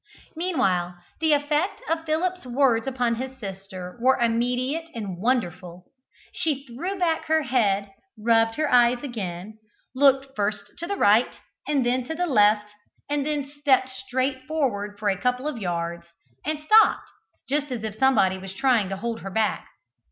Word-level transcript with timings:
Meanwhile 0.35 0.97
the 1.19 1.33
effect 1.33 1.83
of 1.87 2.05
Philip's 2.05 2.43
words 2.43 2.87
upon 2.87 3.17
his 3.17 3.37
sister 3.39 3.99
were 4.01 4.17
immediate 4.17 4.89
and 4.95 5.19
wonderful. 5.19 5.83
She 6.33 6.65
threw 6.65 6.97
back 6.97 7.25
her 7.25 7.43
head, 7.43 7.91
rubbed 8.17 8.55
her 8.55 8.67
eyes 8.67 9.03
again, 9.03 9.59
looked 9.93 10.35
first 10.35 10.71
to 10.79 10.87
the 10.87 10.95
right 10.95 11.39
and 11.67 11.85
then 11.85 12.03
to 12.05 12.15
the 12.15 12.25
left, 12.25 12.71
and 13.11 13.23
then 13.23 13.45
stepped 13.47 13.89
straight 13.89 14.41
forward 14.47 14.97
for 14.97 15.07
a 15.07 15.21
couple 15.21 15.47
of 15.47 15.59
yards, 15.59 16.07
and 16.43 16.57
stopped, 16.59 17.07
just 17.47 17.71
as 17.71 17.83
if 17.83 17.93
somebody 17.99 18.39
was 18.39 18.55
trying 18.55 18.89
to 18.89 18.97
hold 18.97 19.19
her 19.19 19.29
back. 19.29 19.67